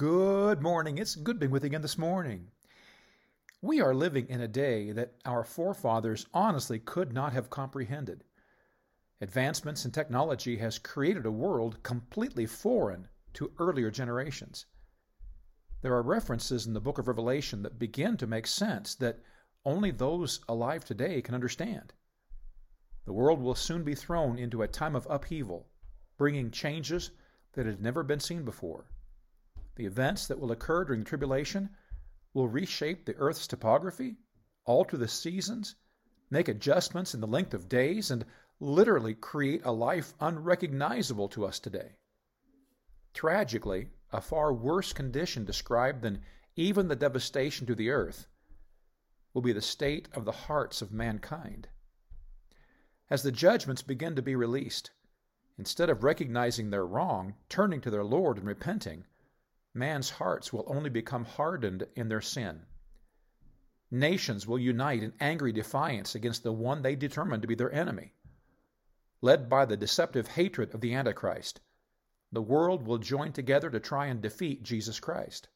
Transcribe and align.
Good 0.00 0.62
morning. 0.62 0.96
It's 0.96 1.14
good 1.14 1.38
being 1.38 1.52
with 1.52 1.62
you 1.62 1.66
again 1.66 1.82
this 1.82 1.98
morning. 1.98 2.46
We 3.60 3.82
are 3.82 3.94
living 3.94 4.30
in 4.30 4.40
a 4.40 4.48
day 4.48 4.92
that 4.92 5.12
our 5.26 5.44
forefathers 5.44 6.24
honestly 6.32 6.78
could 6.78 7.12
not 7.12 7.34
have 7.34 7.50
comprehended. 7.50 8.24
Advancements 9.20 9.84
in 9.84 9.90
technology 9.90 10.56
has 10.56 10.78
created 10.78 11.26
a 11.26 11.30
world 11.30 11.82
completely 11.82 12.46
foreign 12.46 13.08
to 13.34 13.52
earlier 13.58 13.90
generations. 13.90 14.64
There 15.82 15.92
are 15.92 16.02
references 16.02 16.66
in 16.66 16.72
the 16.72 16.80
book 16.80 16.96
of 16.96 17.06
Revelation 17.06 17.60
that 17.64 17.78
begin 17.78 18.16
to 18.16 18.26
make 18.26 18.46
sense 18.46 18.94
that 18.94 19.20
only 19.66 19.90
those 19.90 20.40
alive 20.48 20.82
today 20.82 21.20
can 21.20 21.34
understand. 21.34 21.92
The 23.04 23.12
world 23.12 23.38
will 23.38 23.54
soon 23.54 23.84
be 23.84 23.94
thrown 23.94 24.38
into 24.38 24.62
a 24.62 24.66
time 24.66 24.96
of 24.96 25.06
upheaval, 25.10 25.68
bringing 26.16 26.50
changes 26.50 27.10
that 27.52 27.66
had 27.66 27.82
never 27.82 28.02
been 28.02 28.20
seen 28.20 28.46
before. 28.46 28.86
The 29.76 29.86
events 29.86 30.26
that 30.26 30.38
will 30.38 30.52
occur 30.52 30.84
during 30.84 31.00
the 31.00 31.08
tribulation 31.08 31.70
will 32.34 32.48
reshape 32.48 33.04
the 33.04 33.16
earth's 33.16 33.46
topography, 33.46 34.16
alter 34.64 34.96
the 34.96 35.08
seasons, 35.08 35.74
make 36.30 36.48
adjustments 36.48 37.14
in 37.14 37.20
the 37.20 37.26
length 37.26 37.54
of 37.54 37.68
days, 37.68 38.10
and 38.10 38.24
literally 38.60 39.14
create 39.14 39.62
a 39.64 39.72
life 39.72 40.14
unrecognizable 40.20 41.28
to 41.28 41.44
us 41.44 41.58
today. 41.58 41.96
Tragically, 43.14 43.88
a 44.12 44.20
far 44.20 44.52
worse 44.52 44.92
condition 44.92 45.44
described 45.44 46.02
than 46.02 46.22
even 46.56 46.88
the 46.88 46.96
devastation 46.96 47.66
to 47.66 47.74
the 47.74 47.90
earth 47.90 48.26
will 49.32 49.42
be 49.42 49.52
the 49.52 49.62
state 49.62 50.08
of 50.12 50.24
the 50.24 50.32
hearts 50.32 50.82
of 50.82 50.92
mankind. 50.92 51.68
As 53.08 53.22
the 53.22 53.32
judgments 53.32 53.82
begin 53.82 54.14
to 54.16 54.22
be 54.22 54.36
released, 54.36 54.90
instead 55.58 55.90
of 55.90 56.04
recognizing 56.04 56.70
their 56.70 56.86
wrong, 56.86 57.34
turning 57.48 57.80
to 57.80 57.90
their 57.90 58.04
Lord 58.04 58.38
and 58.38 58.46
repenting, 58.46 59.04
man's 59.74 60.10
hearts 60.10 60.52
will 60.52 60.64
only 60.66 60.90
become 60.90 61.24
hardened 61.24 61.86
in 61.94 62.08
their 62.08 62.20
sin. 62.20 62.66
Nations 63.90 64.46
will 64.46 64.58
unite 64.58 65.02
in 65.02 65.12
angry 65.20 65.52
defiance 65.52 66.14
against 66.14 66.42
the 66.42 66.52
one 66.52 66.82
they 66.82 66.96
determine 66.96 67.40
to 67.40 67.46
be 67.46 67.54
their 67.54 67.72
enemy. 67.72 68.14
Led 69.20 69.48
by 69.48 69.64
the 69.64 69.76
deceptive 69.76 70.28
hatred 70.28 70.74
of 70.74 70.80
the 70.80 70.94
Antichrist, 70.94 71.60
the 72.32 72.42
world 72.42 72.86
will 72.86 72.98
join 72.98 73.32
together 73.32 73.68
to 73.70 73.80
try 73.80 74.06
and 74.06 74.22
defeat 74.22 74.62
Jesus 74.62 75.00
Christ. 75.00 75.48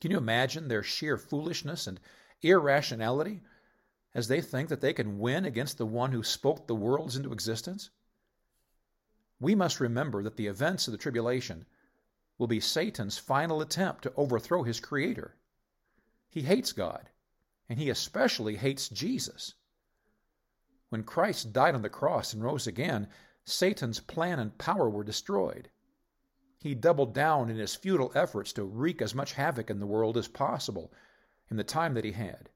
Can 0.00 0.10
you 0.10 0.16
imagine 0.16 0.68
their 0.68 0.82
sheer 0.82 1.16
foolishness 1.16 1.86
and 1.86 2.00
irrationality 2.40 3.42
as 4.14 4.28
they 4.28 4.40
think 4.40 4.68
that 4.68 4.80
they 4.80 4.92
can 4.92 5.18
win 5.18 5.44
against 5.44 5.78
the 5.78 5.86
one 5.86 6.12
who 6.12 6.22
spoke 6.22 6.66
the 6.66 6.74
worlds 6.74 7.16
into 7.16 7.32
existence? 7.32 7.90
We 9.38 9.54
must 9.54 9.80
remember 9.80 10.22
that 10.22 10.36
the 10.36 10.46
events 10.46 10.88
of 10.88 10.92
the 10.92 10.98
tribulation 10.98 11.66
will 12.42 12.48
be 12.48 12.58
Satan's 12.58 13.18
final 13.18 13.60
attempt 13.60 14.02
to 14.02 14.12
overthrow 14.16 14.64
his 14.64 14.80
creator. 14.80 15.36
He 16.28 16.42
hates 16.42 16.72
God, 16.72 17.08
and 17.68 17.78
he 17.78 17.88
especially 17.88 18.56
hates 18.56 18.88
Jesus. 18.88 19.54
When 20.88 21.04
Christ 21.04 21.52
died 21.52 21.76
on 21.76 21.82
the 21.82 21.88
cross 21.88 22.32
and 22.32 22.42
rose 22.42 22.66
again, 22.66 23.06
Satan's 23.44 24.00
plan 24.00 24.40
and 24.40 24.58
power 24.58 24.90
were 24.90 25.04
destroyed. 25.04 25.70
He 26.58 26.74
doubled 26.74 27.14
down 27.14 27.48
in 27.48 27.58
his 27.58 27.76
futile 27.76 28.10
efforts 28.12 28.52
to 28.54 28.64
wreak 28.64 29.00
as 29.00 29.14
much 29.14 29.34
havoc 29.34 29.70
in 29.70 29.78
the 29.78 29.86
world 29.86 30.16
as 30.16 30.26
possible 30.26 30.92
in 31.48 31.56
the 31.56 31.62
time 31.62 31.94
that 31.94 32.04
he 32.04 32.10
had. 32.10 32.48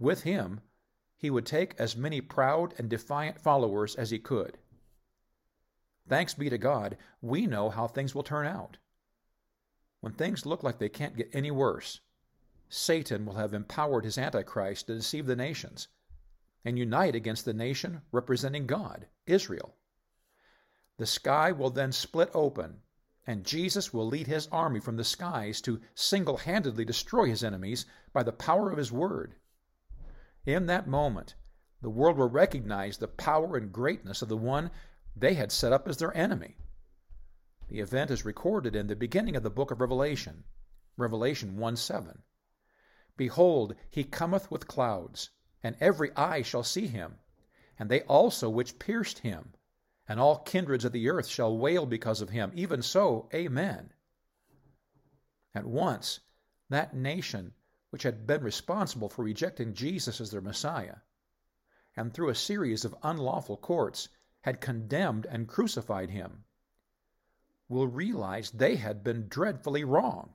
With 0.00 0.24
him, 0.24 0.62
he 1.16 1.30
would 1.30 1.46
take 1.46 1.78
as 1.78 1.96
many 1.96 2.20
proud 2.20 2.74
and 2.76 2.90
defiant 2.90 3.40
followers 3.40 3.94
as 3.94 4.10
he 4.10 4.18
could. 4.18 4.58
Thanks 6.10 6.34
be 6.34 6.50
to 6.50 6.58
God, 6.58 6.96
we 7.22 7.46
know 7.46 7.70
how 7.70 7.86
things 7.86 8.16
will 8.16 8.24
turn 8.24 8.44
out. 8.44 8.78
When 10.00 10.12
things 10.12 10.44
look 10.44 10.64
like 10.64 10.80
they 10.80 10.88
can't 10.88 11.16
get 11.16 11.30
any 11.32 11.52
worse, 11.52 12.00
Satan 12.68 13.24
will 13.24 13.36
have 13.36 13.54
empowered 13.54 14.04
his 14.04 14.18
Antichrist 14.18 14.88
to 14.88 14.96
deceive 14.96 15.26
the 15.26 15.36
nations 15.36 15.86
and 16.64 16.76
unite 16.76 17.14
against 17.14 17.44
the 17.44 17.54
nation 17.54 18.02
representing 18.10 18.66
God, 18.66 19.06
Israel. 19.24 19.76
The 20.98 21.06
sky 21.06 21.52
will 21.52 21.70
then 21.70 21.92
split 21.92 22.30
open, 22.34 22.80
and 23.24 23.46
Jesus 23.46 23.94
will 23.94 24.08
lead 24.08 24.26
his 24.26 24.48
army 24.48 24.80
from 24.80 24.96
the 24.96 25.04
skies 25.04 25.60
to 25.60 25.80
single 25.94 26.38
handedly 26.38 26.84
destroy 26.84 27.26
his 27.26 27.44
enemies 27.44 27.86
by 28.12 28.24
the 28.24 28.32
power 28.32 28.72
of 28.72 28.78
his 28.78 28.90
word. 28.90 29.36
In 30.44 30.66
that 30.66 30.88
moment, 30.88 31.36
the 31.82 31.88
world 31.88 32.18
will 32.18 32.28
recognize 32.28 32.98
the 32.98 33.06
power 33.06 33.56
and 33.56 33.72
greatness 33.72 34.22
of 34.22 34.28
the 34.28 34.36
one 34.36 34.72
they 35.20 35.34
had 35.34 35.52
set 35.52 35.72
up 35.72 35.86
as 35.86 35.98
their 35.98 36.16
enemy. 36.16 36.56
The 37.68 37.80
event 37.80 38.10
is 38.10 38.24
recorded 38.24 38.74
in 38.74 38.88
the 38.88 38.96
beginning 38.96 39.36
of 39.36 39.42
the 39.42 39.50
book 39.50 39.70
of 39.70 39.80
Revelation, 39.80 40.44
Revelation 40.96 41.56
1 41.56 41.76
7. 41.76 42.22
Behold, 43.16 43.74
he 43.90 44.04
cometh 44.04 44.50
with 44.50 44.66
clouds, 44.66 45.30
and 45.62 45.76
every 45.80 46.14
eye 46.16 46.42
shall 46.42 46.64
see 46.64 46.86
him, 46.86 47.18
and 47.78 47.88
they 47.88 48.02
also 48.02 48.50
which 48.50 48.78
pierced 48.78 49.20
him 49.20 49.54
and 50.10 50.18
all 50.18 50.38
kindreds 50.38 50.84
of 50.84 50.90
the 50.90 51.08
earth 51.08 51.28
shall 51.28 51.56
wail 51.56 51.86
because 51.86 52.20
of 52.20 52.30
him. 52.30 52.50
Even 52.56 52.82
so, 52.82 53.28
Amen. 53.32 53.92
At 55.54 55.64
once, 55.64 56.18
that 56.68 56.96
nation 56.96 57.54
which 57.90 58.02
had 58.02 58.26
been 58.26 58.42
responsible 58.42 59.08
for 59.08 59.24
rejecting 59.24 59.72
Jesus 59.72 60.20
as 60.20 60.32
their 60.32 60.40
Messiah, 60.40 60.96
and 61.96 62.12
through 62.12 62.30
a 62.30 62.34
series 62.34 62.84
of 62.84 62.96
unlawful 63.04 63.56
courts 63.56 64.08
had 64.42 64.60
condemned 64.60 65.26
and 65.26 65.48
crucified 65.48 66.10
him, 66.10 66.44
will 67.68 67.86
realize 67.86 68.50
they 68.50 68.76
had 68.76 69.04
been 69.04 69.28
dreadfully 69.28 69.84
wrong. 69.84 70.34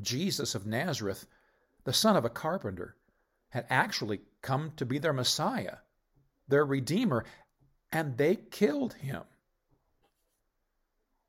Jesus 0.00 0.54
of 0.54 0.66
Nazareth, 0.66 1.26
the 1.84 1.92
son 1.92 2.16
of 2.16 2.24
a 2.24 2.30
carpenter, 2.30 2.96
had 3.50 3.66
actually 3.68 4.22
come 4.40 4.72
to 4.76 4.86
be 4.86 4.98
their 4.98 5.12
Messiah, 5.12 5.78
their 6.48 6.64
Redeemer, 6.64 7.24
and 7.92 8.16
they 8.16 8.36
killed 8.36 8.94
him. 8.94 9.22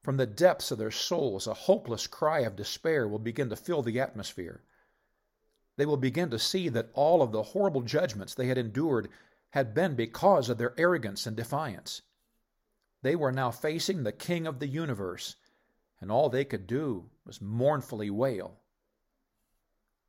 From 0.02 0.18
the 0.18 0.26
depths 0.26 0.72
of 0.72 0.78
their 0.78 0.92
souls, 0.92 1.48
a 1.48 1.54
hopeless 1.54 2.08
cry 2.08 2.40
of 2.40 2.56
despair 2.56 3.08
will 3.08 3.20
begin 3.20 3.50
to 3.50 3.56
fill 3.56 3.82
the 3.82 4.00
atmosphere. 4.00 4.64
They 5.76 5.86
will 5.86 5.98
begin 5.98 6.30
to 6.30 6.40
see 6.40 6.70
that 6.70 6.90
all 6.94 7.22
of 7.22 7.32
the 7.32 7.44
horrible 7.44 7.82
judgments 7.82 8.34
they 8.34 8.48
had 8.48 8.58
endured 8.58 9.10
had 9.54 9.76
been 9.76 9.94
because 9.94 10.50
of 10.50 10.58
their 10.58 10.74
arrogance 10.80 11.28
and 11.28 11.38
defiance. 11.38 12.02
They 13.04 13.16
were 13.16 13.32
now 13.32 13.52
facing 13.52 14.02
the 14.02 14.12
King 14.12 14.48
of 14.48 14.58
the 14.58 14.68
universe, 14.68 15.36
and 16.02 16.12
all 16.12 16.28
they 16.28 16.44
could 16.44 16.66
do 16.66 17.12
was 17.24 17.40
mournfully 17.40 18.10
wail. 18.10 18.62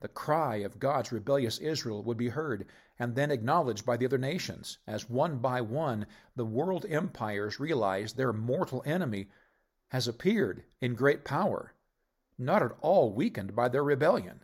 The 0.01 0.09
cry 0.09 0.57
of 0.57 0.79
God's 0.79 1.13
rebellious 1.13 1.59
Israel 1.59 2.03
would 2.05 2.17
be 2.17 2.31
heard 2.31 2.67
and 2.99 3.15
then 3.15 3.31
acknowledged 3.31 3.85
by 3.85 3.99
the 3.99 4.07
other 4.07 4.17
nations, 4.17 4.79
as 4.87 5.11
one 5.11 5.41
by 5.41 5.61
one 5.61 6.07
the 6.35 6.47
world 6.47 6.87
empires 6.89 7.61
realized 7.61 8.17
their 8.17 8.33
mortal 8.33 8.83
enemy 8.87 9.29
has 9.89 10.09
appeared 10.09 10.65
in 10.81 10.95
great 10.95 11.23
power, 11.23 11.75
not 12.39 12.63
at 12.63 12.73
all 12.81 13.13
weakened 13.13 13.55
by 13.55 13.69
their 13.69 13.85
rebellion. 13.85 14.43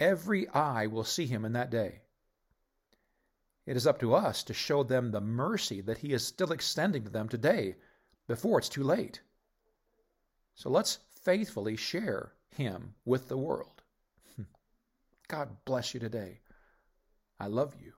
Every 0.00 0.48
eye 0.48 0.88
will 0.88 1.04
see 1.04 1.26
him 1.26 1.44
in 1.44 1.52
that 1.52 1.70
day. 1.70 2.00
It 3.66 3.76
is 3.76 3.86
up 3.86 3.98
to 3.98 4.14
us 4.14 4.44
to 4.44 4.54
show 4.54 4.84
them 4.84 5.10
the 5.10 5.20
mercy 5.20 5.80
that 5.80 5.98
he 5.98 6.12
is 6.12 6.24
still 6.24 6.52
extending 6.52 7.04
to 7.04 7.10
them 7.10 7.28
today 7.28 7.76
before 8.28 8.58
it's 8.58 8.68
too 8.68 8.84
late. 8.84 9.20
So 10.54 10.70
let's 10.70 11.00
faithfully 11.22 11.76
share 11.76 12.32
him 12.50 12.94
with 13.04 13.28
the 13.28 13.36
world. 13.36 13.82
God 15.28 15.56
bless 15.64 15.92
you 15.92 16.00
today. 16.00 16.40
I 17.40 17.48
love 17.48 17.74
you. 17.80 17.92